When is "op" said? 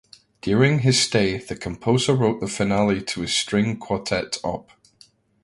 4.43-4.71